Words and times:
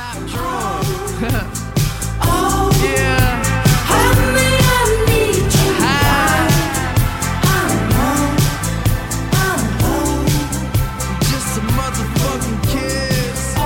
top 0.00 0.16
drawer. 0.28 0.80
yeah. 2.80 3.28
Just 11.28 11.58
a 11.58 11.62
motherfucking 11.76 12.60
kiss. 12.72 13.56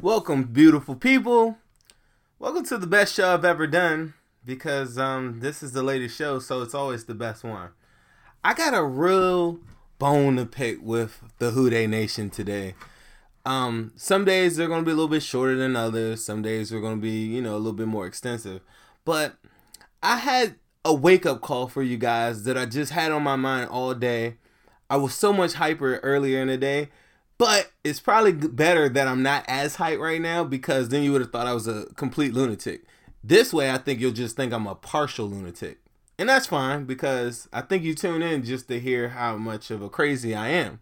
Welcome, 0.00 0.44
beautiful 0.44 0.96
people. 0.96 1.58
Welcome 2.40 2.64
to 2.66 2.78
the 2.78 2.86
best 2.88 3.14
show 3.14 3.34
I've 3.34 3.44
ever 3.44 3.66
done 3.68 4.14
because 4.44 4.98
um 4.98 5.40
this 5.40 5.62
is 5.62 5.72
the 5.72 5.82
latest 5.82 6.16
show, 6.16 6.38
so 6.38 6.62
it's 6.62 6.74
always 6.74 7.04
the 7.04 7.14
best 7.14 7.44
one. 7.44 7.70
I 8.42 8.54
got 8.54 8.74
a 8.74 8.84
real 8.84 9.60
bone 9.98 10.36
to 10.36 10.46
pick 10.46 10.78
with 10.82 11.22
the 11.38 11.52
Who 11.52 11.70
Day 11.70 11.86
Nation 11.86 12.30
today. 12.30 12.74
Um, 13.46 13.92
some 13.96 14.24
days 14.24 14.56
they're 14.56 14.68
gonna 14.68 14.82
be 14.82 14.90
a 14.90 14.94
little 14.94 15.08
bit 15.08 15.22
shorter 15.22 15.56
than 15.56 15.76
others. 15.76 16.24
Some 16.24 16.42
days 16.42 16.70
they're 16.70 16.80
gonna 16.80 16.96
be, 16.96 17.24
you 17.24 17.42
know, 17.42 17.54
a 17.54 17.58
little 17.58 17.72
bit 17.72 17.88
more 17.88 18.06
extensive. 18.06 18.60
But 19.04 19.36
I 20.02 20.16
had 20.16 20.56
a 20.84 20.92
wake 20.92 21.24
up 21.26 21.40
call 21.40 21.68
for 21.68 21.82
you 21.82 21.96
guys 21.96 22.44
that 22.44 22.58
I 22.58 22.66
just 22.66 22.92
had 22.92 23.12
on 23.12 23.22
my 23.22 23.36
mind 23.36 23.70
all 23.70 23.94
day. 23.94 24.36
I 24.90 24.96
was 24.96 25.14
so 25.14 25.32
much 25.32 25.54
hyper 25.54 25.96
earlier 25.98 26.40
in 26.40 26.48
the 26.48 26.58
day, 26.58 26.90
but 27.38 27.72
it's 27.82 28.00
probably 28.00 28.32
better 28.32 28.88
that 28.88 29.08
I'm 29.08 29.22
not 29.22 29.44
as 29.48 29.76
hype 29.76 29.98
right 29.98 30.20
now 30.20 30.44
because 30.44 30.90
then 30.90 31.02
you 31.02 31.12
would 31.12 31.22
have 31.22 31.32
thought 31.32 31.46
I 31.46 31.54
was 31.54 31.66
a 31.66 31.86
complete 31.96 32.34
lunatic. 32.34 32.84
This 33.26 33.54
way, 33.54 33.70
I 33.70 33.78
think 33.78 34.00
you'll 34.00 34.12
just 34.12 34.36
think 34.36 34.52
I'm 34.52 34.66
a 34.66 34.74
partial 34.74 35.26
lunatic. 35.26 35.78
And 36.18 36.28
that's 36.28 36.48
fine 36.48 36.84
because 36.84 37.48
I 37.54 37.62
think 37.62 37.82
you 37.82 37.94
tune 37.94 38.20
in 38.20 38.44
just 38.44 38.68
to 38.68 38.78
hear 38.78 39.08
how 39.08 39.38
much 39.38 39.70
of 39.70 39.80
a 39.80 39.88
crazy 39.88 40.34
I 40.34 40.48
am. 40.48 40.80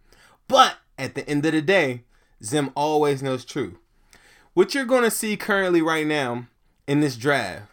But 0.49 0.79
at 0.99 1.15
the 1.15 1.27
end 1.29 1.47
of 1.47 1.53
the 1.53 1.63
day, 1.63 2.03
Zim 2.43 2.71
always 2.75 3.23
knows 3.23 3.45
true. 3.45 3.79
What 4.55 4.75
you're 4.75 4.85
going 4.85 5.05
to 5.05 5.11
see 5.11 5.37
currently 5.37 5.81
right 5.83 6.05
now 6.05 6.49
in 6.89 7.01
this 7.01 7.17
draft 7.17 7.71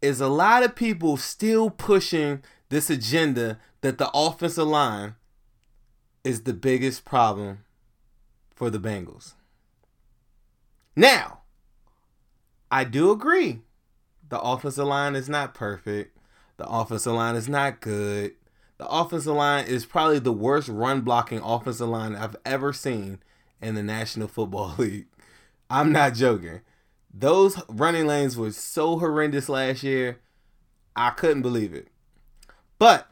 is 0.00 0.20
a 0.20 0.28
lot 0.28 0.62
of 0.62 0.76
people 0.76 1.16
still 1.16 1.68
pushing 1.68 2.44
this 2.68 2.90
agenda 2.90 3.58
that 3.80 3.98
the 3.98 4.08
offensive 4.14 4.68
line 4.68 5.16
is 6.22 6.42
the 6.42 6.54
biggest 6.54 7.04
problem 7.04 7.64
for 8.54 8.70
the 8.70 8.78
Bengals. 8.78 9.34
Now, 10.94 11.40
I 12.70 12.84
do 12.84 13.10
agree. 13.10 13.62
The 14.30 14.40
offensive 14.40 14.86
line 14.86 15.14
is 15.14 15.28
not 15.28 15.54
perfect. 15.54 16.16
The 16.56 16.66
offensive 16.66 17.12
line 17.12 17.36
is 17.36 17.48
not 17.48 17.80
good. 17.80 18.32
The 18.78 18.88
offensive 18.88 19.34
line 19.34 19.66
is 19.66 19.84
probably 19.84 20.20
the 20.20 20.32
worst 20.32 20.68
run 20.68 21.02
blocking 21.02 21.40
offensive 21.40 21.88
line 21.88 22.16
I've 22.16 22.36
ever 22.46 22.72
seen 22.72 23.18
in 23.60 23.74
the 23.74 23.82
National 23.82 24.28
Football 24.28 24.74
League. 24.78 25.06
I'm 25.68 25.92
not 25.92 26.14
joking. 26.14 26.62
Those 27.12 27.60
running 27.68 28.06
lanes 28.06 28.36
were 28.36 28.52
so 28.52 28.98
horrendous 28.98 29.48
last 29.48 29.82
year. 29.82 30.20
I 30.94 31.10
couldn't 31.10 31.42
believe 31.42 31.74
it. 31.74 31.88
But 32.78 33.08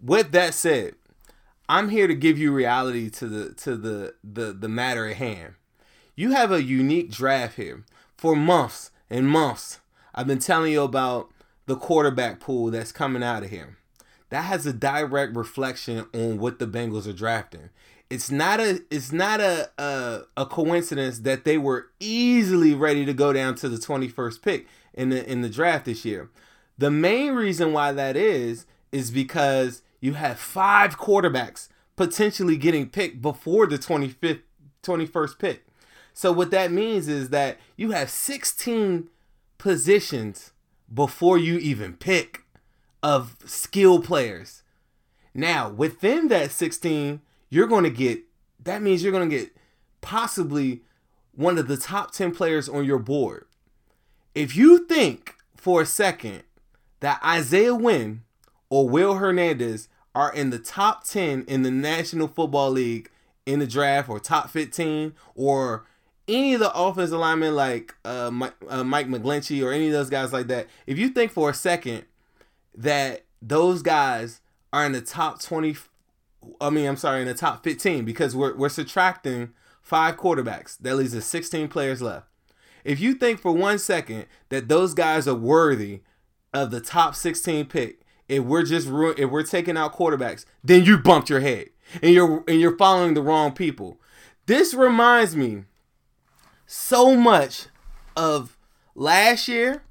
with 0.00 0.32
that 0.32 0.54
said, 0.54 0.94
I'm 1.68 1.88
here 1.88 2.06
to 2.06 2.14
give 2.14 2.38
you 2.38 2.52
reality 2.52 3.10
to 3.10 3.26
the 3.26 3.54
to 3.54 3.76
the 3.76 4.14
the 4.22 4.52
the 4.52 4.68
matter 4.68 5.06
at 5.06 5.16
hand. 5.16 5.54
You 6.14 6.32
have 6.32 6.52
a 6.52 6.62
unique 6.62 7.10
draft 7.10 7.56
here. 7.56 7.84
For 8.16 8.36
months 8.36 8.90
and 9.08 9.26
months, 9.26 9.80
I've 10.20 10.26
been 10.26 10.38
telling 10.38 10.70
you 10.70 10.82
about 10.82 11.30
the 11.64 11.76
quarterback 11.76 12.40
pool 12.40 12.70
that's 12.70 12.92
coming 12.92 13.22
out 13.22 13.42
of 13.42 13.48
here. 13.48 13.78
That 14.28 14.42
has 14.42 14.66
a 14.66 14.72
direct 14.74 15.34
reflection 15.34 16.04
on 16.12 16.36
what 16.36 16.58
the 16.58 16.66
Bengals 16.66 17.06
are 17.06 17.14
drafting. 17.14 17.70
It's 18.10 18.30
not 18.30 18.60
a 18.60 18.82
it's 18.90 19.12
not 19.12 19.40
a 19.40 19.70
a, 19.78 20.24
a 20.36 20.44
coincidence 20.44 21.20
that 21.20 21.44
they 21.44 21.56
were 21.56 21.86
easily 22.00 22.74
ready 22.74 23.06
to 23.06 23.14
go 23.14 23.32
down 23.32 23.54
to 23.54 23.68
the 23.70 23.78
21st 23.78 24.42
pick 24.42 24.66
in 24.92 25.08
the 25.08 25.26
in 25.26 25.40
the 25.40 25.48
draft 25.48 25.86
this 25.86 26.04
year. 26.04 26.28
The 26.76 26.90
main 26.90 27.32
reason 27.32 27.72
why 27.72 27.92
that 27.92 28.14
is 28.14 28.66
is 28.92 29.10
because 29.10 29.80
you 30.00 30.12
have 30.12 30.38
five 30.38 30.98
quarterbacks 30.98 31.68
potentially 31.96 32.58
getting 32.58 32.90
picked 32.90 33.22
before 33.22 33.66
the 33.66 33.78
25th 33.78 34.42
21st 34.82 35.38
pick. 35.38 35.66
So 36.12 36.30
what 36.30 36.50
that 36.50 36.70
means 36.70 37.08
is 37.08 37.30
that 37.30 37.56
you 37.78 37.92
have 37.92 38.10
16 38.10 39.08
positions 39.60 40.52
before 40.92 41.36
you 41.36 41.58
even 41.58 41.92
pick 41.92 42.44
of 43.02 43.36
skill 43.44 44.00
players. 44.00 44.62
Now, 45.34 45.68
within 45.68 46.28
that 46.28 46.50
16, 46.50 47.20
you're 47.50 47.66
going 47.66 47.84
to 47.84 47.90
get 47.90 48.22
that 48.62 48.82
means 48.82 49.02
you're 49.02 49.12
going 49.12 49.28
to 49.28 49.36
get 49.36 49.54
possibly 50.00 50.80
one 51.34 51.58
of 51.58 51.68
the 51.68 51.76
top 51.76 52.10
10 52.10 52.34
players 52.34 52.68
on 52.68 52.84
your 52.84 52.98
board. 52.98 53.46
If 54.34 54.56
you 54.56 54.86
think 54.86 55.36
for 55.56 55.82
a 55.82 55.86
second 55.86 56.42
that 57.00 57.20
Isaiah 57.24 57.74
Wynn 57.74 58.22
or 58.68 58.88
Will 58.88 59.14
Hernandez 59.14 59.88
are 60.14 60.32
in 60.32 60.50
the 60.50 60.58
top 60.58 61.04
10 61.04 61.44
in 61.46 61.62
the 61.62 61.70
National 61.70 62.28
Football 62.28 62.70
League 62.70 63.10
in 63.46 63.58
the 63.58 63.66
draft 63.66 64.08
or 64.08 64.18
top 64.18 64.50
15 64.50 65.14
or 65.34 65.86
any 66.30 66.54
of 66.54 66.60
the 66.60 66.72
offensive 66.72 67.18
linemen 67.18 67.54
like 67.54 67.94
uh, 68.04 68.30
Mike, 68.30 68.54
uh, 68.68 68.84
Mike 68.84 69.08
McGlinchey 69.08 69.64
or 69.64 69.72
any 69.72 69.86
of 69.86 69.92
those 69.92 70.10
guys 70.10 70.32
like 70.32 70.46
that, 70.46 70.66
if 70.86 70.98
you 70.98 71.08
think 71.08 71.32
for 71.32 71.50
a 71.50 71.54
second 71.54 72.04
that 72.74 73.24
those 73.42 73.82
guys 73.82 74.40
are 74.72 74.86
in 74.86 74.92
the 74.92 75.00
top 75.00 75.40
20, 75.40 75.76
I 76.60 76.70
mean, 76.70 76.86
I'm 76.86 76.96
sorry, 76.96 77.22
in 77.22 77.26
the 77.26 77.34
top 77.34 77.64
15 77.64 78.04
because 78.04 78.36
we're, 78.36 78.56
we're 78.56 78.68
subtracting 78.68 79.52
five 79.82 80.16
quarterbacks. 80.16 80.78
That 80.78 80.96
leaves 80.96 81.14
us 81.14 81.26
16 81.26 81.68
players 81.68 82.00
left. 82.00 82.26
If 82.84 83.00
you 83.00 83.14
think 83.14 83.40
for 83.40 83.52
one 83.52 83.78
second 83.78 84.26
that 84.48 84.68
those 84.68 84.94
guys 84.94 85.28
are 85.28 85.34
worthy 85.34 86.00
of 86.54 86.70
the 86.70 86.80
top 86.80 87.14
16 87.14 87.66
pick, 87.66 88.00
if 88.28 88.44
we're 88.44 88.62
just 88.62 88.86
if 88.88 89.30
we're 89.30 89.42
taking 89.42 89.76
out 89.76 89.94
quarterbacks, 89.94 90.44
then 90.62 90.84
you 90.84 90.96
bumped 90.98 91.28
your 91.28 91.40
head 91.40 91.70
and 92.00 92.14
you're 92.14 92.44
and 92.46 92.60
you're 92.60 92.76
following 92.76 93.14
the 93.14 93.22
wrong 93.22 93.52
people. 93.52 94.00
This 94.46 94.72
reminds 94.72 95.34
me 95.34 95.64
so 96.72 97.16
much 97.16 97.66
of 98.16 98.56
last 98.94 99.48
year 99.48 99.82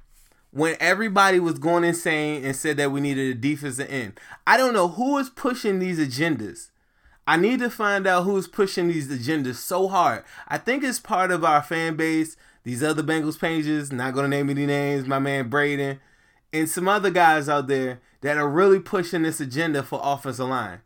when 0.50 0.74
everybody 0.80 1.38
was 1.38 1.58
going 1.58 1.84
insane 1.84 2.42
and 2.42 2.56
said 2.56 2.78
that 2.78 2.90
we 2.90 3.02
needed 3.02 3.36
a 3.36 3.38
defensive 3.38 3.86
end. 3.90 4.18
I 4.46 4.56
don't 4.56 4.72
know 4.72 4.88
who 4.88 5.18
is 5.18 5.28
pushing 5.28 5.78
these 5.78 5.98
agendas. 5.98 6.70
I 7.26 7.36
need 7.36 7.58
to 7.60 7.68
find 7.68 8.06
out 8.06 8.24
who's 8.24 8.48
pushing 8.48 8.88
these 8.88 9.08
agendas 9.08 9.56
so 9.56 9.88
hard. 9.88 10.24
I 10.48 10.56
think 10.56 10.82
it's 10.82 10.98
part 10.98 11.30
of 11.30 11.44
our 11.44 11.62
fan 11.62 11.96
base, 11.96 12.34
these 12.64 12.82
other 12.82 13.02
Bengals 13.02 13.38
pages, 13.38 13.92
not 13.92 14.14
gonna 14.14 14.28
name 14.28 14.48
any 14.48 14.64
names, 14.64 15.06
my 15.06 15.18
man 15.18 15.50
Braden, 15.50 16.00
and 16.50 16.66
some 16.66 16.88
other 16.88 17.10
guys 17.10 17.46
out 17.46 17.66
there 17.66 18.00
that 18.22 18.38
are 18.38 18.48
really 18.48 18.80
pushing 18.80 19.20
this 19.20 19.38
agenda 19.38 19.82
for 19.82 20.00
offensive 20.02 20.48
line. 20.48 20.80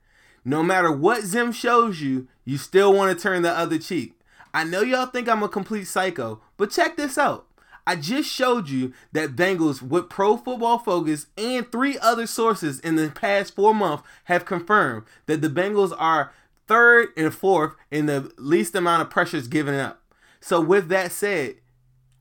No 0.45 0.65
matter 0.65 0.91
what 0.91 1.23
Zim 1.23 1.53
shows 1.53 2.01
you, 2.01 2.27
you 2.45 2.59
still 2.59 2.93
want 2.93 3.17
to 3.17 3.23
turn 3.23 3.43
the 3.43 3.57
other 3.57 3.79
cheek. 3.79 4.19
I 4.55 4.63
know 4.63 4.83
y'all 4.83 5.07
think 5.07 5.29
I'm 5.29 5.43
a 5.43 5.49
complete 5.49 5.89
psycho, 5.89 6.41
but 6.57 6.71
check 6.71 6.97
this 6.97 7.19
out. 7.19 7.47
I 7.87 7.97
just 7.97 8.31
showed 8.31 8.69
you 8.69 8.93
that 9.13 9.37
Bengals 9.37 9.83
with 9.83 10.09
Pro 10.09 10.37
Football 10.37 10.79
Focus 10.79 11.27
and 11.37 11.71
three 11.71 11.99
other 11.99 12.27
sources 12.27 12.79
in 12.81 12.95
the 12.95 13.11
past 13.11 13.55
four 13.55 13.75
months 13.75 14.05
have 14.25 14.45
confirmed 14.47 15.05
that 15.27 15.43
the 15.43 15.51
Bengals 15.51 15.95
are 15.99 16.33
third 16.69 17.09
and 17.17 17.35
fourth 17.35 17.75
in 17.91 18.07
the 18.07 18.33
least 18.39 18.77
amount 18.77 19.03
of 19.03 19.11
pressures 19.11 19.49
given 19.49 19.75
up. 19.75 20.01
So 20.41 20.61
with 20.61 20.89
that 20.89 21.11
said, 21.11 21.57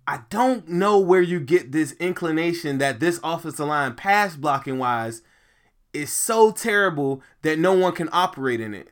I 0.07 0.21
don't 0.29 0.67
know 0.67 0.99
where 0.99 1.21
you 1.21 1.39
get 1.39 1.71
this 1.71 1.93
inclination 1.93 2.79
that 2.79 2.99
this 2.99 3.19
offensive 3.23 3.67
line 3.67 3.93
pass 3.93 4.35
blocking 4.35 4.79
wise 4.79 5.21
is 5.93 6.11
so 6.11 6.51
terrible 6.51 7.21
that 7.43 7.59
no 7.59 7.73
one 7.73 7.93
can 7.93 8.09
operate 8.11 8.59
in 8.59 8.73
it. 8.73 8.89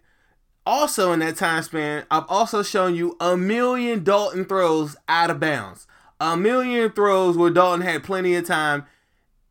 Also, 0.72 1.12
in 1.12 1.20
that 1.20 1.36
time 1.36 1.62
span, 1.64 2.06
I've 2.10 2.24
also 2.30 2.64
shown 2.64 2.96
you 2.96 3.18
a 3.20 3.36
million 3.36 4.06
Dalton 4.06 4.46
throws 4.46 4.96
out 5.10 5.30
of 5.30 5.38
bounds. 5.38 5.86
A 6.22 6.38
million 6.38 6.90
throws 6.94 7.36
where 7.36 7.50
Dalton 7.50 7.82
had 7.82 8.06
plenty 8.06 8.36
of 8.36 8.48
time 8.48 8.86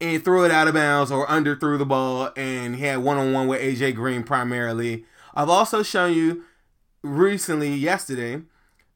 and 0.01 0.25
threw 0.25 0.47
it 0.47 0.51
out 0.51 0.67
of 0.67 0.73
bounds 0.73 1.13
or 1.13 1.31
under 1.31 1.55
threw 1.55 1.77
the 1.77 1.85
ball 1.85 2.31
and 2.37 2.77
he 2.77 2.85
had 2.85 3.01
one 3.01 3.19
on 3.19 3.35
one 3.35 3.49
with 3.49 3.61
AJ 3.61 3.97
Green 3.97 4.23
primarily. 4.23 5.05
I've 5.35 5.51
also 5.51 5.83
shown 5.83 6.15
you 6.15 6.45
recently, 7.03 7.75
yesterday, 7.75 8.41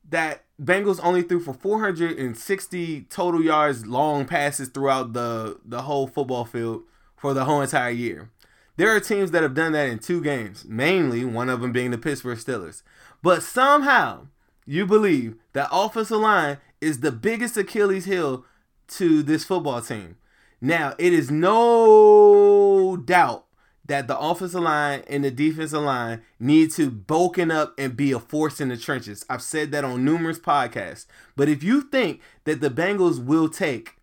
that 0.09 0.45
Bengals 0.59 1.01
only 1.03 1.21
threw 1.21 1.41
for 1.41 1.53
460 1.53 3.03
total 3.11 3.45
yards 3.45 3.85
long 3.85 4.25
passes 4.25 4.71
throughout 4.71 5.13
the, 5.13 5.59
the 5.63 5.83
whole 5.83 6.07
football 6.07 6.47
field 6.47 6.85
for 7.19 7.35
the 7.35 7.45
whole 7.45 7.61
entire 7.61 7.91
year. 7.91 8.31
There 8.77 8.95
are 8.95 9.01
teams 9.01 9.31
that 9.31 9.43
have 9.43 9.55
done 9.55 9.73
that 9.73 9.89
in 9.89 10.01
two 10.01 10.21
games, 10.21 10.65
mainly 10.65 11.25
one 11.25 11.49
of 11.49 11.61
them 11.61 11.73
being 11.73 11.93
the 11.93 11.99
Pittsburgh 11.99 12.39
Steelers. 12.39 12.83
But 13.23 13.43
somehow 13.43 14.27
you 14.67 14.85
believe 14.85 15.37
that 15.53 15.69
offensive 15.71 16.19
line 16.19 16.59
is 16.81 17.01
the 17.01 17.13
biggest 17.13 17.57
Achilles 17.57 18.05
heel 18.05 18.45
to 18.89 19.23
this 19.23 19.45
football 19.45 19.81
team. 19.81 20.17
Now, 20.61 20.95
it 20.99 21.13
is 21.13 21.31
no 21.31 22.97
doubt 22.97 23.45
that 23.87 24.09
the 24.09 24.19
offensive 24.19 24.63
line 24.63 25.03
and 25.09 25.25
the 25.25 25.31
defensive 25.31 25.83
line 25.83 26.23
need 26.41 26.73
to 26.73 26.91
bulking 26.91 27.51
up 27.51 27.75
and 27.79 27.97
be 27.97 28.13
a 28.13 28.19
force 28.19 28.61
in 28.61 28.71
the 28.71 28.77
trenches. 28.77 29.25
I've 29.29 29.43
said 29.43 29.71
that 29.73 29.85
on 29.85 30.05
numerous 30.05 30.39
podcasts. 30.39 31.07
But 31.37 31.49
if 31.49 31.63
you 31.63 31.83
think 31.83 32.21
that 32.45 32.61
the 32.61 32.71
Bengals 32.71 33.23
will 33.23 33.49
take 33.49 33.97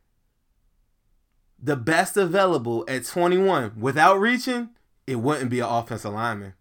the 1.62 1.76
best 1.76 2.18
available 2.18 2.84
at 2.88 3.06
21 3.06 3.74
without 3.78 4.20
reaching, 4.20 4.70
it 5.06 5.16
wouldn't 5.16 5.50
be 5.50 5.60
an 5.60 5.68
offensive 5.68 6.14
lineman. 6.14 6.54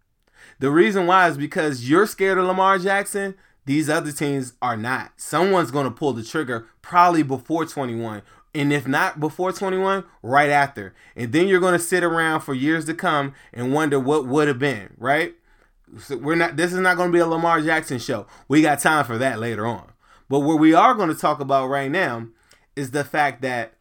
The 0.59 0.71
reason 0.71 1.07
why 1.07 1.27
is 1.27 1.37
because 1.37 1.89
you're 1.89 2.07
scared 2.07 2.37
of 2.37 2.45
Lamar 2.45 2.77
Jackson. 2.77 3.35
These 3.65 3.89
other 3.89 4.11
teams 4.11 4.53
are 4.61 4.77
not. 4.77 5.13
Someone's 5.17 5.71
going 5.71 5.85
to 5.85 5.91
pull 5.91 6.13
the 6.13 6.23
trigger 6.23 6.67
probably 6.81 7.23
before 7.23 7.65
21 7.65 8.23
and 8.53 8.73
if 8.73 8.87
not 8.87 9.19
before 9.19 9.51
21, 9.51 10.03
right 10.21 10.49
after. 10.49 10.93
And 11.15 11.31
then 11.31 11.47
you're 11.47 11.59
going 11.59 11.73
to 11.73 11.79
sit 11.79 12.03
around 12.03 12.41
for 12.41 12.53
years 12.53 12.85
to 12.85 12.93
come 12.93 13.33
and 13.53 13.73
wonder 13.73 13.99
what 13.99 14.27
would 14.27 14.47
have 14.47 14.59
been, 14.59 14.93
right? 14.97 15.35
So 15.97 16.17
we're 16.17 16.35
not 16.35 16.55
this 16.55 16.73
is 16.73 16.79
not 16.79 16.97
going 16.97 17.09
to 17.09 17.13
be 17.13 17.19
a 17.19 17.27
Lamar 17.27 17.61
Jackson 17.61 17.99
show. 17.99 18.25
We 18.47 18.61
got 18.61 18.79
time 18.79 19.05
for 19.05 19.17
that 19.17 19.39
later 19.39 19.65
on. 19.65 19.91
But 20.29 20.39
what 20.41 20.59
we 20.59 20.73
are 20.73 20.93
going 20.93 21.09
to 21.09 21.15
talk 21.15 21.39
about 21.39 21.67
right 21.67 21.91
now 21.91 22.27
is 22.75 22.91
the 22.91 23.03
fact 23.03 23.41
that 23.41 23.73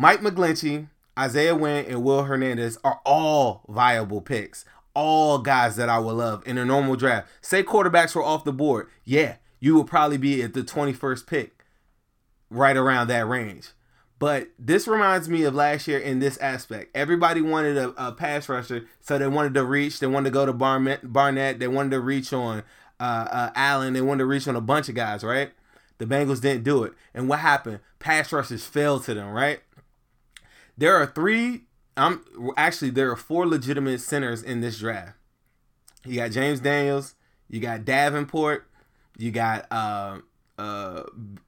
Mike 0.00 0.22
McGlinchey, 0.22 0.88
Isaiah 1.18 1.54
Wynn, 1.54 1.84
and 1.84 2.02
Will 2.02 2.22
Hernandez 2.22 2.78
are 2.82 3.02
all 3.04 3.66
viable 3.68 4.22
picks. 4.22 4.64
All 4.94 5.36
guys 5.36 5.76
that 5.76 5.90
I 5.90 5.98
would 5.98 6.14
love 6.14 6.42
in 6.46 6.56
a 6.56 6.64
normal 6.64 6.96
draft. 6.96 7.28
Say 7.42 7.62
quarterbacks 7.62 8.14
were 8.14 8.22
off 8.22 8.44
the 8.44 8.52
board. 8.52 8.88
Yeah, 9.04 9.36
you 9.58 9.76
would 9.76 9.88
probably 9.88 10.16
be 10.16 10.42
at 10.42 10.54
the 10.54 10.62
21st 10.62 11.26
pick 11.26 11.66
right 12.48 12.78
around 12.78 13.08
that 13.08 13.28
range. 13.28 13.72
But 14.18 14.48
this 14.58 14.88
reminds 14.88 15.28
me 15.28 15.42
of 15.42 15.54
last 15.54 15.86
year 15.86 15.98
in 15.98 16.18
this 16.18 16.38
aspect. 16.38 16.96
Everybody 16.96 17.42
wanted 17.42 17.76
a, 17.76 17.92
a 17.98 18.12
pass 18.12 18.48
rusher, 18.48 18.86
so 19.02 19.18
they 19.18 19.28
wanted 19.28 19.52
to 19.52 19.66
reach. 19.66 20.00
They 20.00 20.06
wanted 20.06 20.30
to 20.30 20.32
go 20.32 20.46
to 20.46 20.54
Barnett. 20.54 21.12
Barnett 21.12 21.58
they 21.58 21.68
wanted 21.68 21.90
to 21.90 22.00
reach 22.00 22.32
on 22.32 22.62
uh, 22.98 23.28
uh, 23.30 23.50
Allen. 23.54 23.92
They 23.92 24.00
wanted 24.00 24.20
to 24.20 24.26
reach 24.26 24.48
on 24.48 24.56
a 24.56 24.62
bunch 24.62 24.88
of 24.88 24.94
guys, 24.94 25.22
right? 25.22 25.50
The 26.00 26.06
Bengals 26.06 26.40
didn't 26.40 26.64
do 26.64 26.84
it. 26.84 26.94
And 27.12 27.28
what 27.28 27.40
happened? 27.40 27.80
Pass 27.98 28.32
rushers 28.32 28.64
fell 28.64 29.00
to 29.00 29.12
them, 29.12 29.32
right? 29.32 29.60
There 30.80 30.96
are 30.96 31.04
three. 31.04 31.64
I'm 31.94 32.24
actually 32.56 32.88
there 32.88 33.10
are 33.10 33.16
four 33.16 33.46
legitimate 33.46 34.00
centers 34.00 34.42
in 34.42 34.62
this 34.62 34.78
draft. 34.78 35.12
You 36.06 36.16
got 36.16 36.30
James 36.30 36.60
Daniels. 36.60 37.16
You 37.50 37.60
got 37.60 37.84
Davenport. 37.84 38.66
You 39.18 39.30
got 39.30 39.70
uh, 39.70 40.20
uh, 40.58 41.02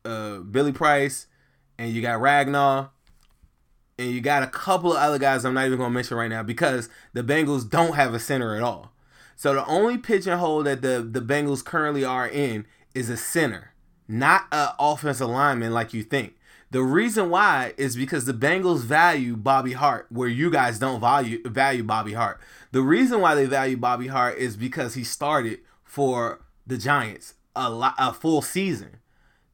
uh, 0.05 0.39
Billy 0.41 0.73
Price, 0.73 1.29
and 1.79 1.95
you 1.95 2.03
got 2.03 2.21
Ragnow, 2.21 2.91
and 3.99 4.11
you 4.11 4.21
got 4.21 4.43
a 4.43 4.49
couple 4.49 4.93
of 4.93 4.99
other 4.99 5.19
guys 5.19 5.47
I'm 5.47 5.55
not 5.55 5.65
even 5.65 5.79
gonna 5.79 5.95
mention 5.95 6.19
right 6.19 6.29
now 6.29 6.43
because 6.43 6.91
the 7.15 7.23
Bengals 7.25 7.69
don't 7.69 7.95
have 7.95 8.13
a 8.13 8.19
center 8.19 8.55
at 8.55 8.63
all. 8.63 8.93
So 9.35 9.55
the 9.55 9.65
only 9.65 9.97
pigeonhole 9.97 10.63
that 10.65 10.83
the 10.83 11.09
the 11.11 11.23
Bengals 11.23 11.65
currently 11.65 12.05
are 12.05 12.29
in 12.29 12.67
is 12.95 13.09
a 13.09 13.17
center, 13.17 13.73
not 14.07 14.45
an 14.53 14.69
offensive 14.79 15.31
lineman 15.31 15.73
like 15.73 15.95
you 15.95 16.03
think. 16.03 16.35
The 16.73 16.83
reason 16.83 17.29
why 17.29 17.75
is 17.77 17.97
because 17.97 18.25
the 18.25 18.33
Bengals 18.33 18.81
value 18.81 19.37
Bobby 19.37 19.75
Hart, 19.75 20.07
where 20.09 20.27
you 20.27 20.51
guys 20.51 20.79
don't 20.79 21.01
value 21.01 21.47
value 21.47 21.85
Bobby 21.85 22.15
Hart. 22.15 22.41
The 22.71 22.81
reason 22.81 23.21
why 23.21 23.35
they 23.35 23.45
value 23.45 23.77
Bobby 23.77 24.07
Hart 24.07 24.39
is 24.39 24.57
because 24.57 24.95
he 24.95 25.05
started 25.05 25.59
for 25.85 26.41
the 26.67 26.79
Giants 26.79 27.35
a 27.55 27.69
lot, 27.69 27.95
a 27.99 28.15
full 28.15 28.41
season. 28.41 29.01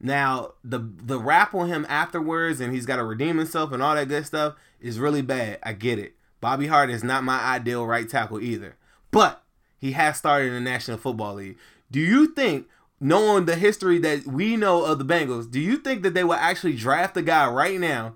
Now 0.01 0.53
the 0.63 0.79
the 0.79 1.19
rap 1.19 1.55
on 1.55 1.67
him 1.67 1.85
afterwards, 1.89 2.61
and 2.61 2.73
he's 2.73 2.87
got 2.87 2.97
to 2.97 3.05
redeem 3.05 3.39
himself 3.39 3.73
and 3.73 3.83
all 3.83 3.97
that 3.97 4.07
good 4.07 4.25
stuff 4.25 4.55
is 4.81 5.01
really 5.01 5.23
bad. 5.23 5.59
I 5.65 5.73
get 5.73 5.99
it. 5.99 6.15
Bobby 6.41 6.69
Hart 6.69 6.89
is 6.89 7.03
not 7.03 7.25
my 7.25 7.41
ideal 7.41 7.85
right 7.85 8.09
tackle 8.09 8.41
either, 8.41 8.77
but 9.11 9.43
he 9.77 9.91
has 9.91 10.19
started 10.19 10.47
in 10.47 10.55
the 10.55 10.61
National 10.61 10.99
Football 10.99 11.35
League. 11.35 11.59
Do 11.91 11.99
you 11.99 12.29
think, 12.29 12.69
knowing 13.01 13.45
the 13.45 13.57
history 13.57 13.99
that 13.99 14.27
we 14.27 14.57
know 14.57 14.85
of 14.85 14.99
the 14.99 15.05
Bengals, 15.05 15.51
do 15.51 15.61
you 15.61 15.77
think 15.77 16.03
that 16.03 16.15
they 16.15 16.25
will 16.25 16.35
actually 16.35 16.75
draft 16.75 17.17
a 17.17 17.23
guy 17.23 17.49
right 17.49 17.79
now 17.79 18.15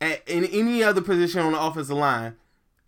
at, 0.00 0.26
in 0.28 0.44
any 0.46 0.82
other 0.82 1.00
position 1.00 1.40
on 1.40 1.52
the 1.52 1.60
offensive 1.60 1.96
line 1.96 2.36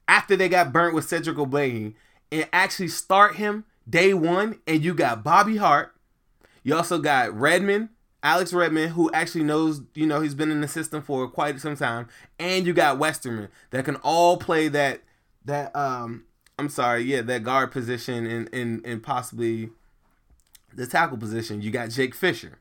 after 0.06 0.36
they 0.36 0.48
got 0.48 0.72
burnt 0.72 0.94
with 0.94 1.08
Cedric 1.08 1.36
Ogbuehi 1.36 1.94
and 2.32 2.48
actually 2.52 2.88
start 2.88 3.36
him 3.36 3.64
day 3.88 4.14
one? 4.14 4.58
And 4.66 4.82
you 4.82 4.94
got 4.94 5.22
Bobby 5.22 5.56
Hart, 5.56 5.94
you 6.62 6.74
also 6.74 6.98
got 6.98 7.34
Redmond, 7.38 7.90
Alex 8.22 8.52
Redmond, 8.52 8.92
who 8.92 9.10
actually 9.12 9.44
knows, 9.44 9.82
you 9.94 10.06
know, 10.06 10.20
he's 10.20 10.34
been 10.34 10.50
in 10.50 10.60
the 10.60 10.68
system 10.68 11.02
for 11.02 11.28
quite 11.28 11.60
some 11.60 11.76
time, 11.76 12.08
and 12.38 12.66
you 12.66 12.72
got 12.72 12.98
Westerman 12.98 13.48
that 13.70 13.84
can 13.84 13.96
all 13.96 14.36
play 14.36 14.68
that 14.68 15.02
that 15.44 15.74
um 15.76 16.24
I'm 16.58 16.68
sorry, 16.68 17.02
yeah, 17.02 17.22
that 17.22 17.44
guard 17.44 17.70
position 17.70 18.26
and 18.26 18.48
and 18.52 18.84
and 18.84 19.02
possibly 19.02 19.70
the 20.78 20.86
tackle 20.86 21.18
position. 21.18 21.60
You 21.60 21.70
got 21.70 21.90
Jake 21.90 22.14
Fisher. 22.14 22.60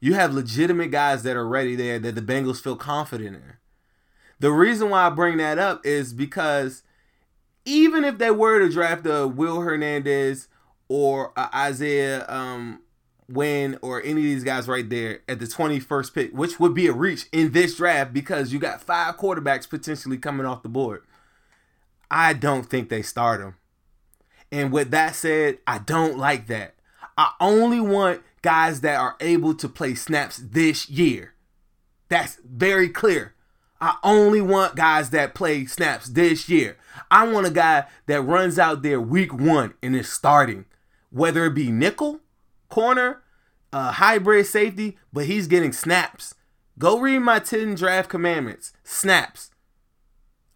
You 0.00 0.14
have 0.14 0.32
legitimate 0.32 0.90
guys 0.90 1.24
that 1.24 1.36
are 1.36 1.48
ready 1.48 1.74
there 1.74 1.98
that 1.98 2.14
the 2.14 2.22
Bengals 2.22 2.62
feel 2.62 2.76
confident 2.76 3.36
in. 3.36 3.54
The 4.38 4.52
reason 4.52 4.90
why 4.90 5.06
I 5.06 5.10
bring 5.10 5.38
that 5.38 5.58
up 5.58 5.84
is 5.84 6.12
because 6.12 6.84
even 7.64 8.04
if 8.04 8.18
they 8.18 8.30
were 8.30 8.60
to 8.60 8.68
draft 8.72 9.06
a 9.06 9.26
Will 9.26 9.62
Hernandez 9.62 10.48
or 10.88 11.32
Isaiah 11.36 12.24
um, 12.28 12.82
Wynn 13.28 13.78
or 13.82 14.00
any 14.00 14.10
of 14.10 14.16
these 14.16 14.44
guys 14.44 14.68
right 14.68 14.88
there 14.88 15.20
at 15.26 15.40
the 15.40 15.46
21st 15.46 16.14
pick, 16.14 16.32
which 16.32 16.60
would 16.60 16.74
be 16.74 16.86
a 16.86 16.92
reach 16.92 17.26
in 17.32 17.52
this 17.52 17.76
draft 17.76 18.12
because 18.12 18.52
you 18.52 18.60
got 18.60 18.80
five 18.80 19.16
quarterbacks 19.16 19.68
potentially 19.68 20.18
coming 20.18 20.46
off 20.46 20.62
the 20.62 20.68
board. 20.68 21.02
I 22.10 22.34
don't 22.34 22.70
think 22.70 22.88
they 22.88 23.02
start 23.02 23.40
them. 23.40 23.56
And 24.52 24.72
with 24.72 24.90
that 24.92 25.14
said, 25.14 25.58
I 25.66 25.78
don't 25.78 26.16
like 26.16 26.46
that. 26.46 26.74
I 27.18 27.32
only 27.40 27.80
want 27.80 28.22
guys 28.42 28.80
that 28.82 28.98
are 28.98 29.16
able 29.20 29.52
to 29.54 29.68
play 29.68 29.96
snaps 29.96 30.36
this 30.38 30.88
year. 30.88 31.34
That's 32.08 32.38
very 32.44 32.88
clear. 32.88 33.34
I 33.80 33.96
only 34.04 34.40
want 34.40 34.76
guys 34.76 35.10
that 35.10 35.34
play 35.34 35.66
snaps 35.66 36.08
this 36.08 36.48
year. 36.48 36.78
I 37.10 37.26
want 37.26 37.48
a 37.48 37.50
guy 37.50 37.86
that 38.06 38.22
runs 38.22 38.56
out 38.56 38.82
there 38.82 39.00
week 39.00 39.34
one 39.34 39.74
and 39.82 39.96
is 39.96 40.08
starting, 40.08 40.64
whether 41.10 41.44
it 41.46 41.54
be 41.54 41.72
nickel 41.72 42.20
corner, 42.68 43.22
uh, 43.72 43.92
hybrid 43.92 44.46
safety, 44.46 44.96
but 45.12 45.26
he's 45.26 45.48
getting 45.48 45.72
snaps. 45.72 46.36
Go 46.78 47.00
read 47.00 47.18
my 47.18 47.40
10 47.40 47.74
draft 47.74 48.08
commandments. 48.08 48.72
Snaps. 48.84 49.50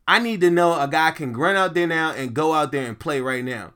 I 0.07 0.21
need 0.21 0.41
to 0.41 0.51
know 0.51 0.81
a 0.81 0.87
guy 0.87 1.11
can 1.11 1.33
run 1.33 1.57
out 1.57 1.75
there 1.75 1.89
now 1.89 2.13
and 2.13 2.35
go 2.35 2.53
out 2.53 2.71
there 2.71 2.87
and 2.87 2.99
play 2.99 3.21
right 3.21 3.45
now. 3.45 3.75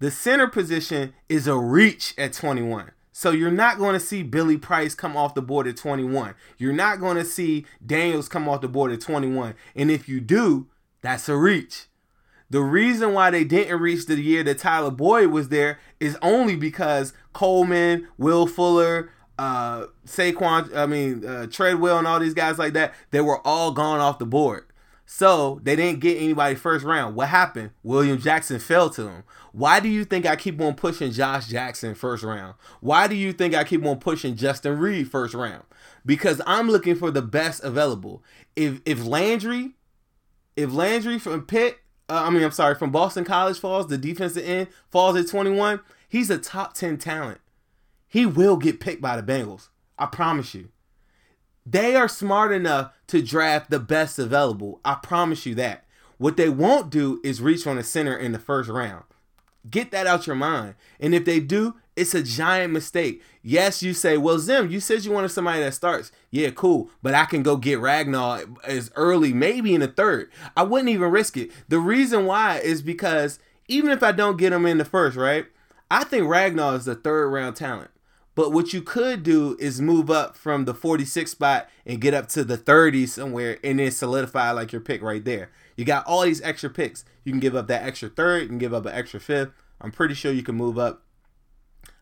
The 0.00 0.10
center 0.10 0.46
position 0.46 1.12
is 1.28 1.46
a 1.46 1.56
reach 1.56 2.14
at 2.16 2.32
21. 2.32 2.92
So 3.12 3.32
you're 3.32 3.50
not 3.50 3.76
going 3.76 3.92
to 3.92 4.00
see 4.00 4.22
Billy 4.22 4.56
Price 4.56 4.94
come 4.94 5.14
off 5.14 5.34
the 5.34 5.42
board 5.42 5.66
at 5.66 5.76
21. 5.76 6.34
You're 6.56 6.72
not 6.72 7.00
going 7.00 7.18
to 7.18 7.24
see 7.24 7.66
Daniels 7.84 8.26
come 8.26 8.48
off 8.48 8.62
the 8.62 8.68
board 8.68 8.92
at 8.92 9.02
21. 9.02 9.54
And 9.76 9.90
if 9.90 10.08
you 10.08 10.20
do, 10.20 10.68
that's 11.02 11.28
a 11.28 11.36
reach. 11.36 11.86
The 12.48 12.62
reason 12.62 13.12
why 13.12 13.30
they 13.30 13.44
didn't 13.44 13.78
reach 13.78 14.06
the 14.06 14.18
year 14.18 14.42
that 14.44 14.58
Tyler 14.58 14.90
Boyd 14.90 15.28
was 15.28 15.50
there 15.50 15.78
is 16.00 16.16
only 16.22 16.56
because 16.56 17.12
Coleman, 17.34 18.08
Will 18.16 18.46
Fuller, 18.46 19.10
uh, 19.38 19.86
Saquon, 20.06 20.74
I 20.74 20.86
mean 20.86 21.26
uh, 21.26 21.46
Treadwell, 21.46 21.98
and 21.98 22.06
all 22.06 22.20
these 22.20 22.34
guys 22.34 22.58
like 22.58 22.72
that, 22.72 22.94
they 23.10 23.20
were 23.20 23.46
all 23.46 23.70
gone 23.70 24.00
off 24.00 24.18
the 24.18 24.26
board. 24.26 24.64
So 25.12 25.58
they 25.64 25.74
didn't 25.74 25.98
get 25.98 26.18
anybody 26.18 26.54
first 26.54 26.84
round. 26.84 27.16
What 27.16 27.30
happened? 27.30 27.72
William 27.82 28.20
Jackson 28.20 28.60
fell 28.60 28.88
to 28.90 29.02
them. 29.02 29.24
Why 29.50 29.80
do 29.80 29.88
you 29.88 30.04
think 30.04 30.24
I 30.24 30.36
keep 30.36 30.60
on 30.60 30.74
pushing 30.74 31.10
Josh 31.10 31.48
Jackson 31.48 31.96
first 31.96 32.22
round? 32.22 32.54
Why 32.80 33.08
do 33.08 33.16
you 33.16 33.32
think 33.32 33.52
I 33.52 33.64
keep 33.64 33.84
on 33.84 33.98
pushing 33.98 34.36
Justin 34.36 34.78
Reid 34.78 35.10
first 35.10 35.34
round? 35.34 35.64
Because 36.06 36.40
I'm 36.46 36.70
looking 36.70 36.94
for 36.94 37.10
the 37.10 37.22
best 37.22 37.64
available. 37.64 38.22
If 38.54 38.80
if 38.86 39.04
Landry, 39.04 39.72
if 40.54 40.72
Landry 40.72 41.18
from 41.18 41.44
Pitt 41.44 41.78
uh, 42.08 42.22
I 42.26 42.30
mean, 42.30 42.44
I'm 42.44 42.52
sorry, 42.52 42.76
from 42.76 42.92
Boston 42.92 43.24
College 43.24 43.58
falls, 43.58 43.88
the 43.88 43.98
defensive 43.98 44.44
end 44.44 44.68
falls 44.90 45.16
at 45.16 45.26
21. 45.26 45.80
He's 46.08 46.30
a 46.30 46.38
top 46.38 46.74
10 46.74 46.98
talent. 46.98 47.40
He 48.06 48.26
will 48.26 48.56
get 48.56 48.78
picked 48.78 49.02
by 49.02 49.20
the 49.20 49.24
Bengals. 49.24 49.70
I 49.98 50.06
promise 50.06 50.54
you. 50.54 50.68
They 51.66 51.94
are 51.94 52.08
smart 52.08 52.52
enough 52.52 52.92
to 53.10 53.20
draft 53.20 53.70
the 53.70 53.80
best 53.80 54.18
available. 54.18 54.80
I 54.84 54.94
promise 54.94 55.44
you 55.44 55.54
that. 55.56 55.84
What 56.18 56.36
they 56.36 56.48
won't 56.48 56.90
do 56.90 57.20
is 57.24 57.42
reach 57.42 57.66
on 57.66 57.76
a 57.76 57.82
center 57.82 58.16
in 58.16 58.32
the 58.32 58.38
first 58.38 58.70
round. 58.70 59.04
Get 59.68 59.90
that 59.90 60.06
out 60.06 60.26
your 60.26 60.36
mind. 60.36 60.74
And 61.00 61.14
if 61.14 61.24
they 61.24 61.40
do, 61.40 61.74
it's 61.96 62.14
a 62.14 62.22
giant 62.22 62.72
mistake. 62.72 63.20
Yes, 63.42 63.82
you 63.82 63.94
say, 63.94 64.16
well, 64.16 64.38
Zim, 64.38 64.70
you 64.70 64.78
said 64.78 65.04
you 65.04 65.10
wanted 65.10 65.30
somebody 65.30 65.60
that 65.60 65.74
starts. 65.74 66.12
Yeah, 66.30 66.50
cool. 66.50 66.88
But 67.02 67.14
I 67.14 67.24
can 67.24 67.42
go 67.42 67.56
get 67.56 67.80
Ragnow 67.80 68.56
as 68.64 68.92
early, 68.94 69.32
maybe 69.32 69.74
in 69.74 69.80
the 69.80 69.88
third. 69.88 70.30
I 70.56 70.62
wouldn't 70.62 70.88
even 70.88 71.10
risk 71.10 71.36
it. 71.36 71.50
The 71.68 71.80
reason 71.80 72.26
why 72.26 72.58
is 72.58 72.80
because 72.80 73.40
even 73.66 73.90
if 73.90 74.02
I 74.02 74.12
don't 74.12 74.38
get 74.38 74.52
him 74.52 74.66
in 74.66 74.78
the 74.78 74.84
first, 74.84 75.16
right? 75.16 75.46
I 75.90 76.04
think 76.04 76.24
Ragnow 76.24 76.76
is 76.76 76.86
a 76.86 76.94
third 76.94 77.28
round 77.28 77.56
talent. 77.56 77.90
But 78.40 78.52
what 78.52 78.72
you 78.72 78.80
could 78.80 79.22
do 79.22 79.54
is 79.60 79.82
move 79.82 80.10
up 80.10 80.34
from 80.34 80.64
the 80.64 80.72
46 80.72 81.30
spot 81.30 81.68
and 81.84 82.00
get 82.00 82.14
up 82.14 82.26
to 82.28 82.42
the 82.42 82.56
30s 82.56 83.10
somewhere 83.10 83.58
and 83.62 83.78
then 83.78 83.90
solidify 83.90 84.52
like 84.52 84.72
your 84.72 84.80
pick 84.80 85.02
right 85.02 85.22
there. 85.22 85.50
You 85.76 85.84
got 85.84 86.06
all 86.06 86.22
these 86.22 86.40
extra 86.40 86.70
picks. 86.70 87.04
You 87.22 87.34
can 87.34 87.40
give 87.40 87.54
up 87.54 87.66
that 87.66 87.82
extra 87.82 88.08
third, 88.08 88.44
you 88.44 88.48
can 88.48 88.56
give 88.56 88.72
up 88.72 88.86
an 88.86 88.94
extra 88.94 89.20
fifth. 89.20 89.50
I'm 89.78 89.90
pretty 89.90 90.14
sure 90.14 90.32
you 90.32 90.42
can 90.42 90.54
move 90.54 90.78
up. 90.78 91.02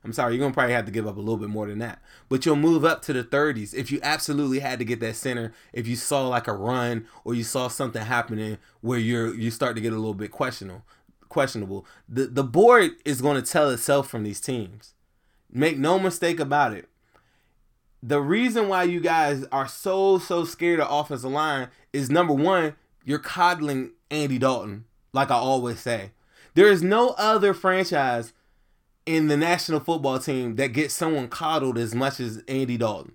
I'm 0.05 0.13
sorry, 0.13 0.35
you're 0.35 0.41
gonna 0.41 0.55
probably 0.55 0.75
have 0.75 0.85
to 0.85 0.93
give 0.93 1.09
up 1.09 1.17
a 1.17 1.19
little 1.19 1.39
bit 1.39 1.49
more 1.49 1.67
than 1.67 1.81
that. 1.81 2.01
But 2.29 2.47
you'll 2.47 2.55
move 2.55 2.85
up 2.85 3.03
to 3.03 3.13
the 3.13 3.25
30s 3.25 3.75
if 3.75 3.91
you 3.91 3.99
absolutely 4.05 4.61
had 4.61 4.79
to 4.79 4.85
get 4.85 5.01
that 5.01 5.17
center, 5.17 5.53
if 5.73 5.89
you 5.89 5.97
saw 5.97 6.29
like 6.29 6.47
a 6.47 6.53
run 6.53 7.09
or 7.25 7.35
you 7.35 7.43
saw 7.43 7.67
something 7.67 8.03
happening 8.03 8.59
where 8.81 9.01
you're 9.01 9.35
you 9.35 9.51
start 9.51 9.75
to 9.75 9.83
get 9.83 9.93
a 9.93 9.97
little 9.97 10.15
bit 10.15 10.31
questionable 10.31 10.85
questionable. 11.29 11.85
The 12.09 12.27
the 12.27 12.45
board 12.45 12.93
is 13.05 13.21
gonna 13.21 13.43
tell 13.43 13.71
itself 13.71 14.09
from 14.09 14.23
these 14.23 14.41
teams. 14.41 14.95
Make 15.51 15.79
no 15.79 15.99
mistake 15.99 16.41
about 16.41 16.73
it. 16.73 16.89
The 18.03 18.21
reason 18.21 18.69
why 18.69 18.85
you 18.85 19.01
guys 19.01 19.45
are 19.51 19.67
so 19.67 20.19
so 20.19 20.45
scared 20.45 20.81
of 20.81 20.89
offensive 20.91 21.31
line 21.31 21.69
is 21.93 22.11
number 22.11 22.35
one, 22.35 22.75
you're 23.05 23.19
coddling 23.19 23.93
Andy 24.11 24.39
Dalton, 24.39 24.85
like 25.13 25.31
I 25.31 25.37
always 25.37 25.81
say. 25.81 26.13
There 26.55 26.69
is 26.69 26.83
no 26.83 27.11
other 27.19 27.55
franchise 27.55 28.33
in 29.07 29.29
the 29.29 29.37
national 29.37 29.81
football 29.81 30.19
team 30.19 30.57
that 30.57 30.75
gets 30.75 30.95
someone 30.95 31.29
coddled 31.29 31.79
as 31.79 31.95
much 31.95 32.21
as 32.21 32.43
Andy 32.47 32.77
Dalton. 32.77 33.13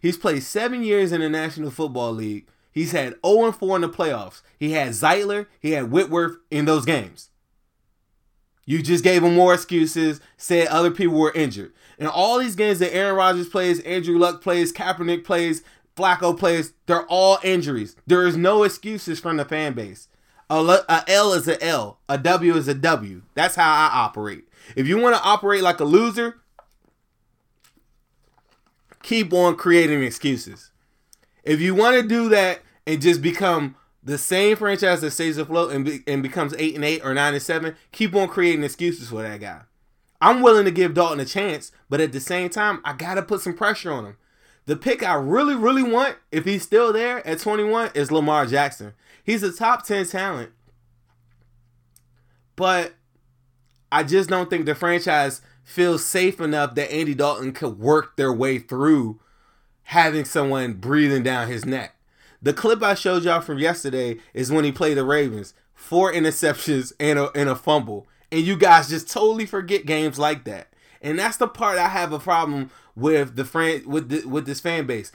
He's 0.00 0.16
played 0.16 0.42
seven 0.42 0.84
years 0.84 1.12
in 1.12 1.20
the 1.20 1.28
National 1.28 1.70
Football 1.70 2.12
League. 2.12 2.46
He's 2.70 2.92
had 2.92 3.16
0 3.26 3.52
4 3.52 3.76
in 3.76 3.82
the 3.82 3.88
playoffs. 3.88 4.42
He 4.58 4.72
had 4.72 4.90
Zeitler, 4.90 5.46
he 5.60 5.72
had 5.72 5.90
Whitworth 5.90 6.36
in 6.50 6.66
those 6.66 6.84
games. 6.84 7.30
You 8.66 8.82
just 8.82 9.04
gave 9.04 9.22
him 9.22 9.34
more 9.34 9.54
excuses, 9.54 10.20
said 10.36 10.68
other 10.68 10.90
people 10.90 11.18
were 11.18 11.32
injured. 11.32 11.72
And 11.98 12.08
all 12.08 12.38
these 12.38 12.56
games 12.56 12.78
that 12.78 12.94
Aaron 12.94 13.16
Rodgers 13.16 13.48
plays, 13.48 13.80
Andrew 13.80 14.18
Luck 14.18 14.42
plays, 14.42 14.72
Kaepernick 14.72 15.24
plays, 15.24 15.62
Flacco 15.96 16.36
plays, 16.36 16.72
they're 16.86 17.06
all 17.06 17.38
injuries. 17.44 17.94
There 18.06 18.26
is 18.26 18.36
no 18.36 18.62
excuses 18.64 19.20
from 19.20 19.36
the 19.36 19.44
fan 19.44 19.74
base. 19.74 20.08
A, 20.50 20.54
L- 20.54 20.84
a 20.88 21.04
L 21.08 21.32
is 21.32 21.46
a 21.48 21.62
L, 21.62 22.00
a 22.08 22.18
W 22.18 22.54
is 22.56 22.68
a 22.68 22.74
W. 22.74 23.22
That's 23.34 23.54
how 23.54 23.70
I 23.70 23.90
operate. 23.92 24.44
If 24.76 24.86
you 24.86 24.98
want 24.98 25.16
to 25.16 25.22
operate 25.22 25.62
like 25.62 25.80
a 25.80 25.84
loser, 25.84 26.40
keep 29.02 29.32
on 29.32 29.56
creating 29.56 30.02
excuses. 30.02 30.70
If 31.44 31.60
you 31.60 31.74
want 31.74 31.96
to 32.00 32.08
do 32.08 32.28
that 32.30 32.60
and 32.86 33.00
just 33.00 33.22
become 33.22 33.76
the 34.04 34.18
same 34.18 34.56
franchise 34.56 35.00
that 35.00 35.12
stays 35.12 35.38
afloat 35.38 35.72
and, 35.72 35.84
be, 35.84 36.00
and 36.06 36.22
becomes 36.22 36.54
eight 36.58 36.74
and 36.74 36.84
eight 36.84 37.04
or 37.04 37.14
nine 37.14 37.32
and 37.32 37.42
seven, 37.42 37.74
keep 37.90 38.14
on 38.14 38.28
creating 38.28 38.62
excuses 38.62 39.08
for 39.08 39.22
that 39.22 39.40
guy. 39.40 39.62
I'm 40.20 40.42
willing 40.42 40.66
to 40.66 40.70
give 40.70 40.94
Dalton 40.94 41.20
a 41.20 41.24
chance, 41.24 41.72
but 41.88 42.00
at 42.00 42.12
the 42.12 42.20
same 42.20 42.50
time, 42.50 42.80
I 42.84 42.92
gotta 42.92 43.22
put 43.22 43.40
some 43.40 43.54
pressure 43.54 43.92
on 43.92 44.04
him. 44.04 44.16
The 44.66 44.76
pick 44.76 45.02
I 45.02 45.14
really, 45.14 45.54
really 45.54 45.82
want, 45.82 46.16
if 46.30 46.44
he's 46.44 46.62
still 46.62 46.92
there 46.92 47.26
at 47.26 47.40
21, 47.40 47.90
is 47.94 48.12
Lamar 48.12 48.46
Jackson. 48.46 48.92
He's 49.22 49.42
a 49.42 49.52
top 49.52 49.84
10 49.84 50.06
talent, 50.06 50.50
but 52.56 52.94
I 53.90 54.02
just 54.02 54.28
don't 54.28 54.50
think 54.50 54.66
the 54.66 54.74
franchise 54.74 55.40
feels 55.62 56.04
safe 56.04 56.40
enough 56.40 56.74
that 56.74 56.92
Andy 56.92 57.14
Dalton 57.14 57.52
could 57.52 57.78
work 57.78 58.16
their 58.16 58.32
way 58.32 58.58
through 58.58 59.20
having 59.84 60.24
someone 60.24 60.74
breathing 60.74 61.22
down 61.22 61.48
his 61.48 61.64
neck. 61.64 61.93
The 62.44 62.52
clip 62.52 62.82
I 62.82 62.94
showed 62.94 63.24
y'all 63.24 63.40
from 63.40 63.58
yesterday 63.58 64.18
is 64.34 64.52
when 64.52 64.66
he 64.66 64.70
played 64.70 64.98
the 64.98 65.04
Ravens. 65.04 65.54
Four 65.74 66.12
interceptions 66.12 66.92
and 67.00 67.18
a, 67.18 67.30
and 67.32 67.48
a 67.48 67.56
fumble. 67.56 68.06
And 68.30 68.42
you 68.42 68.54
guys 68.54 68.90
just 68.90 69.10
totally 69.10 69.46
forget 69.46 69.86
games 69.86 70.18
like 70.18 70.44
that. 70.44 70.68
And 71.00 71.18
that's 71.18 71.38
the 71.38 71.48
part 71.48 71.78
I 71.78 71.88
have 71.88 72.12
a 72.12 72.18
problem 72.18 72.70
with 72.94 73.36
the 73.36 73.46
friend 73.46 73.86
with 73.86 74.10
the, 74.10 74.28
with 74.28 74.44
this 74.44 74.60
fan 74.60 74.84
base. 74.84 75.10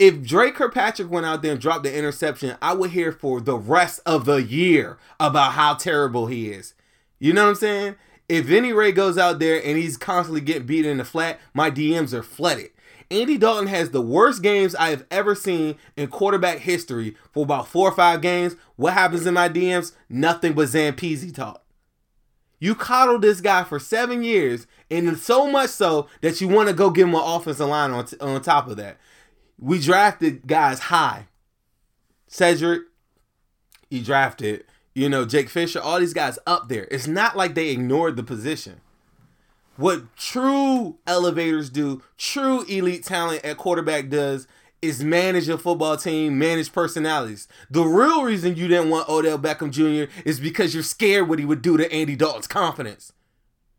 If 0.00 0.24
Dre 0.24 0.50
Kirkpatrick 0.50 1.08
went 1.08 1.24
out 1.24 1.42
there 1.42 1.52
and 1.52 1.60
dropped 1.60 1.84
the 1.84 1.96
interception, 1.96 2.56
I 2.60 2.72
would 2.72 2.90
hear 2.90 3.12
for 3.12 3.40
the 3.40 3.56
rest 3.56 4.00
of 4.04 4.24
the 4.24 4.42
year 4.42 4.98
about 5.20 5.52
how 5.52 5.74
terrible 5.74 6.26
he 6.26 6.50
is. 6.50 6.74
You 7.20 7.32
know 7.32 7.44
what 7.44 7.50
I'm 7.50 7.54
saying? 7.54 7.94
If 8.28 8.46
Vinny 8.46 8.72
Rey 8.72 8.90
goes 8.90 9.16
out 9.16 9.38
there 9.38 9.64
and 9.64 9.78
he's 9.78 9.96
constantly 9.96 10.40
getting 10.40 10.66
beat 10.66 10.84
in 10.84 10.96
the 10.96 11.04
flat, 11.04 11.38
my 11.54 11.70
DMs 11.70 12.12
are 12.12 12.24
flooded. 12.24 12.70
Andy 13.12 13.36
Dalton 13.36 13.66
has 13.66 13.90
the 13.90 14.00
worst 14.00 14.42
games 14.42 14.74
I 14.74 14.88
have 14.88 15.04
ever 15.10 15.34
seen 15.34 15.76
in 15.96 16.08
quarterback 16.08 16.60
history 16.60 17.14
for 17.30 17.44
about 17.44 17.68
four 17.68 17.88
or 17.88 17.94
five 17.94 18.22
games. 18.22 18.56
What 18.76 18.94
happens 18.94 19.26
in 19.26 19.34
my 19.34 19.50
DMs? 19.50 19.92
Nothing 20.08 20.54
but 20.54 20.68
Zampese 20.68 21.34
talk. 21.34 21.62
You 22.58 22.74
coddled 22.74 23.22
this 23.22 23.40
guy 23.40 23.64
for 23.64 23.78
seven 23.78 24.22
years, 24.22 24.66
and 24.90 25.18
so 25.18 25.50
much 25.50 25.70
so 25.70 26.08
that 26.22 26.40
you 26.40 26.48
want 26.48 26.68
to 26.68 26.74
go 26.74 26.90
give 26.90 27.08
him 27.08 27.14
an 27.14 27.20
offensive 27.22 27.66
line 27.68 27.90
on, 27.90 28.06
t- 28.06 28.16
on 28.18 28.40
top 28.40 28.68
of 28.68 28.76
that. 28.78 28.96
We 29.58 29.78
drafted 29.78 30.46
guys 30.46 30.78
high. 30.78 31.26
Cedric, 32.28 32.82
he 33.90 34.00
drafted, 34.00 34.64
you 34.94 35.08
know, 35.08 35.26
Jake 35.26 35.50
Fisher, 35.50 35.80
all 35.80 36.00
these 36.00 36.14
guys 36.14 36.38
up 36.46 36.68
there. 36.68 36.88
It's 36.90 37.06
not 37.06 37.36
like 37.36 37.54
they 37.54 37.68
ignored 37.68 38.16
the 38.16 38.22
position. 38.22 38.80
What 39.76 40.16
true 40.16 40.98
elevators 41.06 41.70
do, 41.70 42.02
true 42.18 42.62
elite 42.64 43.04
talent 43.04 43.44
at 43.44 43.56
quarterback 43.56 44.08
does, 44.10 44.46
is 44.82 45.02
manage 45.02 45.48
a 45.48 45.56
football 45.56 45.96
team, 45.96 46.38
manage 46.38 46.72
personalities. 46.72 47.48
The 47.70 47.84
real 47.84 48.24
reason 48.24 48.56
you 48.56 48.68
didn't 48.68 48.90
want 48.90 49.08
Odell 49.08 49.38
Beckham 49.38 49.70
Jr. 49.70 50.12
is 50.24 50.40
because 50.40 50.74
you're 50.74 50.82
scared 50.82 51.28
what 51.28 51.38
he 51.38 51.44
would 51.44 51.62
do 51.62 51.76
to 51.76 51.90
Andy 51.90 52.16
Dalton's 52.16 52.48
confidence. 52.48 53.12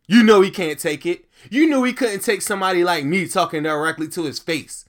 You 0.08 0.24
know 0.24 0.42
he 0.42 0.50
can't 0.50 0.80
take 0.80 1.06
it. 1.06 1.26
You 1.50 1.70
knew 1.70 1.84
he 1.84 1.94
couldn't 1.94 2.22
take 2.22 2.42
somebody 2.42 2.84
like 2.84 3.06
me 3.06 3.28
talking 3.28 3.64
directly 3.64 4.08
to 4.10 4.24
his 4.24 4.40
face. 4.40 4.86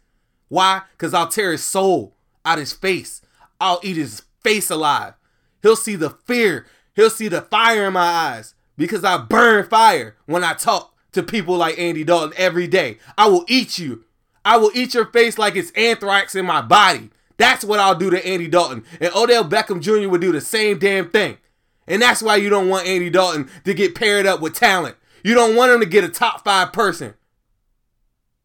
Why? 0.48 0.82
Because 0.92 1.12
I'll 1.12 1.28
tear 1.28 1.52
his 1.52 1.64
soul 1.64 2.14
out 2.44 2.58
his 2.58 2.72
face. 2.72 3.20
I'll 3.60 3.80
eat 3.82 3.96
his 3.96 4.22
face 4.42 4.70
alive. 4.70 5.14
He'll 5.62 5.76
see 5.76 5.96
the 5.96 6.10
fear. 6.10 6.66
He'll 6.94 7.10
see 7.10 7.28
the 7.28 7.42
fire 7.42 7.86
in 7.86 7.92
my 7.92 8.06
eyes 8.06 8.54
because 8.76 9.04
I 9.04 9.18
burn 9.18 9.68
fire 9.68 10.16
when 10.26 10.44
I 10.44 10.54
talk 10.54 10.93
to 11.14 11.22
people 11.22 11.56
like 11.56 11.78
Andy 11.78 12.04
Dalton 12.04 12.32
every 12.36 12.66
day. 12.66 12.98
I 13.16 13.28
will 13.28 13.44
eat 13.48 13.78
you. 13.78 14.04
I 14.44 14.56
will 14.58 14.70
eat 14.74 14.94
your 14.94 15.06
face 15.06 15.38
like 15.38 15.56
it's 15.56 15.70
anthrax 15.72 16.34
in 16.34 16.44
my 16.44 16.60
body. 16.60 17.10
That's 17.36 17.64
what 17.64 17.80
I'll 17.80 17.94
do 17.94 18.10
to 18.10 18.26
Andy 18.26 18.46
Dalton. 18.46 18.84
And 19.00 19.12
Odell 19.14 19.44
Beckham 19.44 19.80
Jr. 19.80 20.08
would 20.08 20.20
do 20.20 20.32
the 20.32 20.40
same 20.40 20.78
damn 20.78 21.10
thing. 21.10 21.38
And 21.86 22.00
that's 22.00 22.22
why 22.22 22.36
you 22.36 22.48
don't 22.48 22.68
want 22.68 22.86
Andy 22.86 23.10
Dalton 23.10 23.50
to 23.64 23.74
get 23.74 23.94
paired 23.94 24.26
up 24.26 24.40
with 24.40 24.54
talent. 24.54 24.96
You 25.22 25.34
don't 25.34 25.56
want 25.56 25.72
him 25.72 25.80
to 25.80 25.86
get 25.86 26.04
a 26.04 26.08
top 26.08 26.44
five 26.44 26.72
person. 26.72 27.14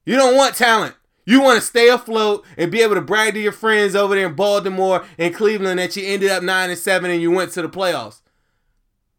You 0.05 0.15
don't 0.15 0.35
want 0.35 0.55
talent. 0.55 0.95
You 1.25 1.41
want 1.41 1.59
to 1.59 1.65
stay 1.65 1.89
afloat 1.89 2.43
and 2.57 2.71
be 2.71 2.81
able 2.81 2.95
to 2.95 3.01
brag 3.01 3.35
to 3.35 3.39
your 3.39 3.51
friends 3.51 3.95
over 3.95 4.15
there 4.15 4.25
in 4.25 4.33
Baltimore 4.33 5.05
and 5.17 5.35
Cleveland 5.35 5.79
that 5.79 5.95
you 5.95 6.03
ended 6.03 6.31
up 6.31 6.41
nine 6.41 6.69
and 6.69 6.79
seven 6.79 7.11
and 7.11 7.21
you 7.21 7.29
went 7.29 7.51
to 7.51 7.61
the 7.61 7.69
playoffs. 7.69 8.21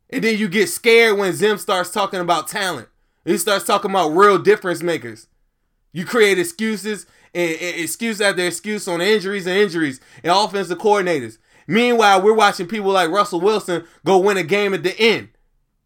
And 0.09 0.25
then 0.25 0.37
you 0.37 0.49
get 0.49 0.69
scared 0.69 1.19
when 1.19 1.33
Zim 1.33 1.57
starts 1.59 1.90
talking 1.90 2.19
about 2.19 2.49
talent. 2.49 2.88
He 3.31 3.39
starts 3.39 3.65
talking 3.65 3.93
about 3.93 4.09
real 4.09 4.39
difference 4.39 4.83
makers. 4.83 5.29
You 5.93 6.05
create 6.05 6.37
excuses 6.37 7.07
and, 7.33 7.53
and 7.53 7.81
excuse 7.81 8.21
after 8.21 8.45
excuse 8.45 8.89
on 8.89 9.01
injuries 9.01 9.47
and 9.47 9.57
injuries 9.57 10.01
and 10.25 10.33
offensive 10.33 10.79
coordinators. 10.79 11.39
Meanwhile, 11.69 12.23
we're 12.23 12.35
watching 12.35 12.67
people 12.67 12.91
like 12.91 13.09
Russell 13.09 13.41
Wilson 13.41 13.85
go 14.05 14.19
win 14.19 14.37
a 14.37 14.43
game 14.43 14.75
at 14.75 14.83
the 14.83 14.99
end, 14.99 15.29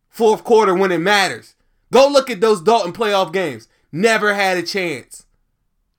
fourth 0.08 0.42
quarter 0.42 0.74
when 0.74 0.90
it 0.90 1.02
matters. 1.02 1.54
Go 1.92 2.08
look 2.08 2.30
at 2.30 2.40
those 2.40 2.62
Dalton 2.62 2.94
playoff 2.94 3.30
games. 3.30 3.68
Never 3.92 4.32
had 4.32 4.56
a 4.56 4.62
chance. 4.62 5.26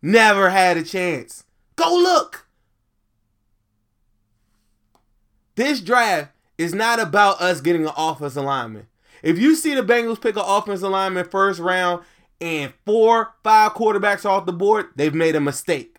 Never 0.01 0.49
had 0.49 0.77
a 0.77 0.83
chance. 0.83 1.43
Go 1.75 1.93
look. 1.93 2.47
This 5.53 5.79
draft 5.79 6.31
is 6.57 6.73
not 6.73 6.99
about 6.99 7.39
us 7.39 7.61
getting 7.61 7.85
an 7.85 7.93
offensive 7.95 8.43
lineman. 8.43 8.87
If 9.25 9.39
you 9.39 9.55
see 9.55 9.73
the 9.73 9.81
Bengals 9.81 10.21
pick 10.21 10.35
an 10.35 10.43
offensive 10.45 10.91
lineman 10.91 11.27
first 11.27 11.59
round 11.59 12.03
and 12.39 12.71
four, 12.85 13.33
five 13.43 13.71
quarterbacks 13.73 14.23
off 14.23 14.45
the 14.45 14.53
board, 14.53 14.89
they've 14.95 15.15
made 15.15 15.35
a 15.35 15.41
mistake. 15.41 15.97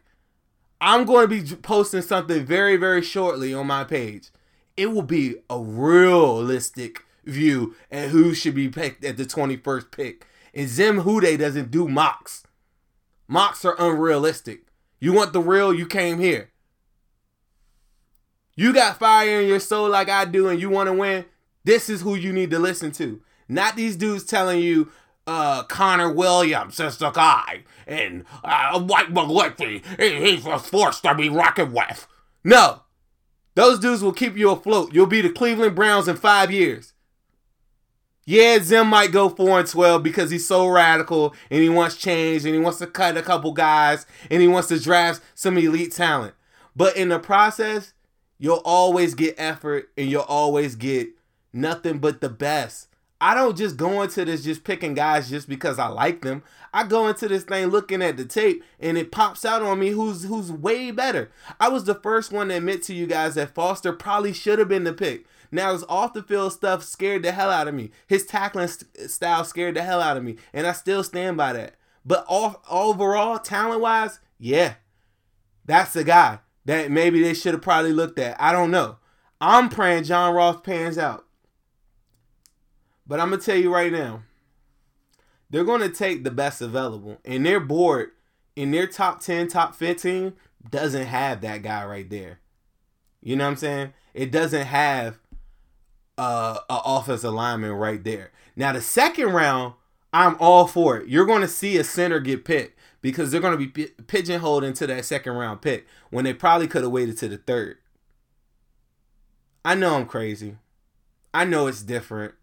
I'm 0.80 1.04
going 1.04 1.28
to 1.28 1.42
be 1.42 1.56
posting 1.56 2.02
something 2.02 2.46
very, 2.46 2.76
very 2.76 3.02
shortly 3.02 3.52
on 3.52 3.66
my 3.66 3.82
page. 3.82 4.30
It 4.76 4.92
will 4.92 5.02
be 5.02 5.34
a 5.50 5.58
realistic 5.58 7.04
view 7.24 7.74
at 7.90 8.10
who 8.10 8.32
should 8.32 8.54
be 8.54 8.68
picked 8.68 9.04
at 9.04 9.16
the 9.16 9.24
21st 9.24 9.90
pick. 9.90 10.24
And 10.54 10.68
Zim 10.68 11.02
Hude 11.02 11.40
doesn't 11.40 11.72
do 11.72 11.88
mocks. 11.88 12.44
Mocks 13.26 13.64
are 13.64 13.74
unrealistic. 13.76 14.68
You 15.00 15.12
want 15.12 15.32
the 15.32 15.40
real, 15.40 15.74
you 15.74 15.86
came 15.86 16.20
here. 16.20 16.52
You 18.54 18.72
got 18.72 19.00
fire 19.00 19.40
in 19.40 19.48
your 19.48 19.58
soul 19.58 19.90
like 19.90 20.08
I 20.08 20.26
do 20.26 20.48
and 20.48 20.60
you 20.60 20.70
want 20.70 20.86
to 20.86 20.92
win, 20.92 21.24
this 21.66 21.90
is 21.90 22.00
who 22.00 22.14
you 22.14 22.32
need 22.32 22.50
to 22.52 22.58
listen 22.58 22.92
to. 22.92 23.20
Not 23.48 23.76
these 23.76 23.96
dudes 23.96 24.24
telling 24.24 24.60
you 24.60 24.90
uh, 25.26 25.64
Connor 25.64 26.12
Williams 26.12 26.78
is 26.78 26.96
the 26.98 27.10
guy 27.10 27.64
and 27.86 28.24
uh, 28.44 28.84
Mike 28.88 29.08
McGlinchey, 29.08 29.84
he's 30.00 30.46
a 30.46 30.58
force 30.58 31.00
to 31.00 31.14
be 31.14 31.28
reckoned 31.28 31.74
with. 31.74 32.06
No. 32.44 32.82
Those 33.56 33.80
dudes 33.80 34.02
will 34.02 34.12
keep 34.12 34.36
you 34.36 34.50
afloat. 34.50 34.94
You'll 34.94 35.06
be 35.06 35.20
the 35.22 35.30
Cleveland 35.30 35.74
Browns 35.74 36.06
in 36.06 36.16
five 36.16 36.52
years. 36.52 36.92
Yeah, 38.24 38.58
Zim 38.60 38.88
might 38.88 39.12
go 39.12 39.28
four 39.28 39.58
and 39.58 39.68
twelve 39.68 40.02
because 40.02 40.30
he's 40.30 40.46
so 40.46 40.66
radical 40.68 41.34
and 41.50 41.62
he 41.62 41.68
wants 41.68 41.96
change 41.96 42.44
and 42.44 42.54
he 42.54 42.60
wants 42.60 42.78
to 42.78 42.86
cut 42.86 43.16
a 43.16 43.22
couple 43.22 43.52
guys 43.52 44.04
and 44.30 44.42
he 44.42 44.48
wants 44.48 44.68
to 44.68 44.80
draft 44.80 45.20
some 45.34 45.56
elite 45.58 45.92
talent. 45.92 46.34
But 46.74 46.96
in 46.96 47.08
the 47.08 47.18
process, 47.18 47.92
you'll 48.38 48.62
always 48.64 49.14
get 49.14 49.36
effort 49.38 49.90
and 49.96 50.10
you'll 50.10 50.22
always 50.22 50.76
get 50.76 51.15
nothing 51.56 51.98
but 51.98 52.20
the 52.20 52.28
best. 52.28 52.88
I 53.20 53.34
don't 53.34 53.56
just 53.56 53.78
go 53.78 54.02
into 54.02 54.26
this 54.26 54.44
just 54.44 54.62
picking 54.62 54.92
guys 54.92 55.30
just 55.30 55.48
because 55.48 55.78
I 55.78 55.86
like 55.88 56.20
them. 56.20 56.42
I 56.74 56.84
go 56.84 57.08
into 57.08 57.28
this 57.28 57.44
thing 57.44 57.68
looking 57.68 58.02
at 58.02 58.18
the 58.18 58.26
tape 58.26 58.62
and 58.78 58.98
it 58.98 59.10
pops 59.10 59.44
out 59.44 59.62
on 59.62 59.78
me 59.78 59.88
who's 59.88 60.24
who's 60.24 60.52
way 60.52 60.90
better. 60.90 61.30
I 61.58 61.70
was 61.70 61.84
the 61.84 61.94
first 61.94 62.30
one 62.30 62.48
to 62.48 62.56
admit 62.56 62.82
to 62.84 62.94
you 62.94 63.06
guys 63.06 63.34
that 63.36 63.54
Foster 63.54 63.94
probably 63.94 64.34
should 64.34 64.58
have 64.58 64.68
been 64.68 64.84
the 64.84 64.92
pick. 64.92 65.24
Now 65.50 65.72
his 65.72 65.84
off 65.88 66.12
the 66.12 66.22
field 66.22 66.52
stuff 66.52 66.82
scared 66.82 67.22
the 67.22 67.32
hell 67.32 67.50
out 67.50 67.68
of 67.68 67.74
me. 67.74 67.90
His 68.06 68.26
tackling 68.26 68.68
st- 68.68 69.10
style 69.10 69.44
scared 69.44 69.76
the 69.76 69.82
hell 69.82 70.02
out 70.02 70.16
of 70.18 70.24
me, 70.24 70.36
and 70.52 70.66
I 70.66 70.72
still 70.72 71.02
stand 71.02 71.36
by 71.38 71.54
that. 71.54 71.76
But 72.04 72.26
off, 72.28 72.56
overall, 72.70 73.38
talent 73.38 73.80
wise, 73.80 74.20
yeah, 74.38 74.74
that's 75.64 75.94
the 75.94 76.04
guy 76.04 76.40
that 76.66 76.90
maybe 76.90 77.22
they 77.22 77.32
should 77.32 77.54
have 77.54 77.62
probably 77.62 77.92
looked 77.92 78.18
at. 78.18 78.40
I 78.40 78.52
don't 78.52 78.70
know. 78.70 78.98
I'm 79.40 79.68
praying 79.68 80.04
John 80.04 80.34
Ross 80.34 80.60
pans 80.62 80.98
out. 80.98 81.25
But 83.06 83.20
I'm 83.20 83.30
gonna 83.30 83.42
tell 83.42 83.56
you 83.56 83.72
right 83.72 83.92
now, 83.92 84.22
they're 85.50 85.64
gonna 85.64 85.88
take 85.88 86.24
the 86.24 86.30
best 86.30 86.60
available, 86.60 87.18
and 87.24 87.46
their 87.46 87.60
board 87.60 88.10
in 88.56 88.70
their 88.70 88.86
top 88.86 89.20
10, 89.20 89.48
top 89.48 89.74
15 89.74 90.32
doesn't 90.68 91.06
have 91.06 91.40
that 91.42 91.62
guy 91.62 91.84
right 91.84 92.08
there. 92.08 92.40
You 93.22 93.36
know 93.36 93.44
what 93.44 93.50
I'm 93.50 93.56
saying? 93.56 93.92
It 94.14 94.32
doesn't 94.32 94.66
have 94.66 95.18
uh, 96.18 96.58
a 96.68 96.80
offensive 96.84 97.32
lineman 97.32 97.72
right 97.72 98.02
there. 98.02 98.32
Now 98.56 98.72
the 98.72 98.80
second 98.80 99.32
round, 99.32 99.74
I'm 100.12 100.36
all 100.40 100.66
for 100.66 100.96
it. 100.98 101.08
You're 101.08 101.26
to 101.42 101.48
see 101.48 101.76
a 101.76 101.84
center 101.84 102.20
get 102.20 102.44
picked 102.44 102.78
because 103.02 103.30
they're 103.30 103.40
to 103.58 103.66
be 103.66 103.86
pigeonholed 104.06 104.64
into 104.64 104.86
that 104.86 105.04
second 105.04 105.34
round 105.34 105.60
pick 105.60 105.86
when 106.10 106.24
they 106.24 106.32
probably 106.32 106.66
could 106.66 106.82
have 106.82 106.92
waited 106.92 107.18
to 107.18 107.28
the 107.28 107.36
third. 107.36 107.76
I 109.64 109.74
know 109.74 109.96
I'm 109.96 110.06
crazy. 110.06 110.56
I 111.34 111.44
know 111.44 111.66
it's 111.66 111.82
different. 111.82 112.34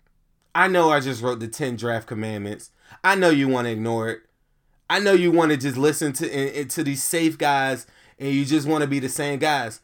I 0.56 0.68
know 0.68 0.92
I 0.92 1.00
just 1.00 1.22
wrote 1.22 1.40
the 1.40 1.48
10 1.48 1.76
draft 1.78 2.08
commandments. 2.08 2.72
I 3.04 3.16
know 3.16 3.30
you 3.30 3.48
want 3.48 3.66
to 3.66 3.72
ignore 3.72 4.10
it. 4.10 4.22
I 4.90 5.00
know 5.00 5.14
you 5.14 5.32
want 5.32 5.52
to 5.52 5.58
just 5.58 5.78
listen 5.78 6.14
to 6.14 6.66
to 6.66 6.84
these 6.84 7.02
safe 7.02 7.38
guys 7.38 7.88
and 8.20 8.30
you 8.30 8.46
just 8.46 8.68
want 8.68 8.84
to 8.84 8.88
be 8.88 9.00
the 9.00 9.10
same 9.10 9.40
guys 9.40 9.82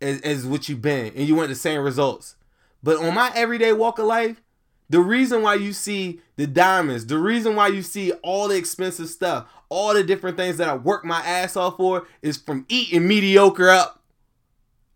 as, 0.00 0.20
as 0.20 0.46
what 0.46 0.68
you've 0.68 0.82
been 0.82 1.12
and 1.14 1.26
you 1.26 1.34
want 1.34 1.48
the 1.48 1.54
same 1.54 1.80
results. 1.80 2.36
But 2.82 2.98
on 2.98 3.14
my 3.14 3.32
everyday 3.34 3.72
walk 3.72 3.98
of 3.98 4.06
life, 4.06 4.42
the 4.88 5.00
reason 5.00 5.42
why 5.42 5.54
you 5.54 5.72
see 5.72 6.20
the 6.36 6.46
diamonds, 6.46 7.06
the 7.06 7.18
reason 7.18 7.56
why 7.56 7.68
you 7.68 7.82
see 7.82 8.12
all 8.22 8.48
the 8.48 8.56
expensive 8.56 9.08
stuff, 9.08 9.48
all 9.68 9.94
the 9.94 10.04
different 10.04 10.36
things 10.36 10.58
that 10.58 10.68
I 10.68 10.76
work 10.76 11.04
my 11.04 11.20
ass 11.20 11.56
off 11.56 11.76
for 11.78 12.06
is 12.22 12.36
from 12.36 12.66
eating 12.68 13.08
mediocre 13.08 13.70
up. 13.70 14.02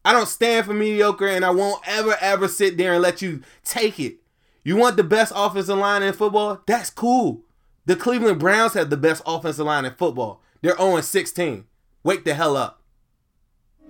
I 0.04 0.12
don't 0.12 0.28
stand 0.28 0.66
for 0.66 0.74
mediocre 0.74 1.26
and 1.26 1.44
I 1.44 1.50
won't 1.50 1.82
ever, 1.86 2.16
ever 2.20 2.46
sit 2.46 2.76
there 2.76 2.94
and 2.94 3.02
let 3.02 3.20
you 3.20 3.42
take 3.64 3.98
it. 3.98 4.16
You 4.62 4.76
want 4.76 4.96
the 4.96 5.04
best 5.04 5.32
offensive 5.34 5.78
line 5.78 6.02
in 6.02 6.12
football? 6.12 6.60
That's 6.66 6.90
cool. 6.90 7.42
The 7.86 7.96
Cleveland 7.96 8.38
Browns 8.38 8.74
have 8.74 8.90
the 8.90 8.96
best 8.96 9.22
offensive 9.26 9.66
line 9.66 9.84
in 9.86 9.94
football. 9.94 10.42
They're 10.60 10.76
0 10.76 11.00
16. 11.00 11.64
Wake 12.02 12.24
the 12.24 12.34
hell 12.34 12.56
up. 12.56 12.80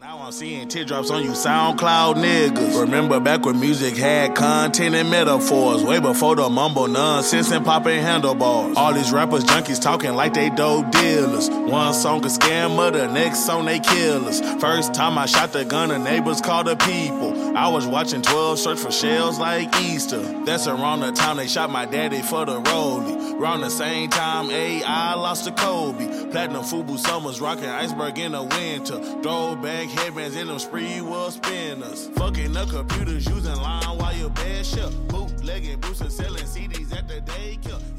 Now 0.00 0.18
I'm 0.22 0.32
seeing 0.32 0.66
teardrops 0.66 1.10
on 1.10 1.22
you 1.22 1.32
SoundCloud 1.32 2.14
niggas. 2.14 2.80
Remember 2.80 3.20
back 3.20 3.44
when 3.44 3.60
music 3.60 3.98
had 3.98 4.34
content 4.34 4.94
and 4.94 5.10
metaphors, 5.10 5.82
way 5.82 6.00
before 6.00 6.36
the 6.36 6.48
mumble 6.48 6.88
nonsense 6.88 7.50
and 7.50 7.66
popping 7.66 8.00
handlebars. 8.00 8.78
All 8.78 8.94
these 8.94 9.12
rappers, 9.12 9.44
junkies 9.44 9.78
talking 9.78 10.14
like 10.14 10.32
they 10.32 10.48
dope 10.48 10.90
dealers. 10.90 11.50
One 11.50 11.92
song 11.92 12.24
a 12.24 12.28
scammer, 12.28 12.90
the 12.90 13.08
next 13.08 13.44
song 13.44 13.66
they 13.66 13.78
killers. 13.78 14.40
First 14.58 14.94
time 14.94 15.18
I 15.18 15.26
shot 15.26 15.52
the 15.52 15.66
gun, 15.66 15.90
the 15.90 15.98
neighbors 15.98 16.40
called 16.40 16.68
the 16.68 16.76
people. 16.76 17.49
I 17.60 17.68
was 17.68 17.86
watching 17.86 18.22
12 18.22 18.58
search 18.58 18.78
for 18.78 18.90
shells 18.90 19.38
like 19.38 19.68
Easter. 19.82 20.22
That's 20.46 20.66
around 20.66 21.00
the 21.00 21.12
time 21.12 21.36
they 21.36 21.46
shot 21.46 21.68
my 21.68 21.84
daddy 21.84 22.22
for 22.22 22.46
the 22.46 22.58
rollie. 22.58 23.38
Around 23.38 23.60
the 23.60 23.68
same 23.68 24.08
time, 24.08 24.50
AI 24.50 25.12
lost 25.12 25.44
to 25.44 25.52
Kobe. 25.52 26.30
Platinum 26.30 26.62
Fubu 26.62 26.98
Summers 26.98 27.38
rocking 27.38 27.66
iceberg 27.66 28.18
in 28.18 28.32
the 28.32 28.42
winter. 28.42 28.98
Throwback 29.20 29.88
headbands 29.88 30.36
in 30.36 30.46
them 30.46 30.56
Sprewell 30.56 31.32
spinners. 31.32 32.08
Fucking 32.16 32.54
the 32.54 32.64
computers 32.64 33.28
using 33.28 33.54
line 33.56 33.98
while 33.98 34.16
your 34.16 34.30
bed 34.30 34.64
shut. 34.64 34.90
Bootlegging 35.08 35.84
and 35.84 36.12
selling 36.12 36.44
CDs 36.44 36.96
at 36.96 37.08
the 37.08 37.20
daycare. 37.20 37.89